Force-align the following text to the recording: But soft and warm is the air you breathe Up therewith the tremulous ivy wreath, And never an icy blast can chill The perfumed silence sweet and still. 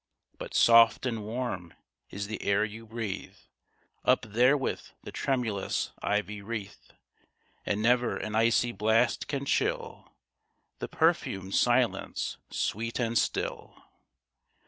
But 0.39 0.55
soft 0.55 1.05
and 1.05 1.23
warm 1.23 1.75
is 2.09 2.25
the 2.25 2.41
air 2.41 2.65
you 2.65 2.87
breathe 2.87 3.35
Up 4.03 4.25
therewith 4.27 4.81
the 5.03 5.11
tremulous 5.11 5.91
ivy 6.01 6.41
wreath, 6.41 6.91
And 7.67 7.83
never 7.83 8.17
an 8.17 8.33
icy 8.33 8.71
blast 8.71 9.27
can 9.27 9.45
chill 9.45 10.11
The 10.79 10.87
perfumed 10.87 11.53
silence 11.53 12.37
sweet 12.49 12.97
and 12.99 13.15
still. 13.15 13.75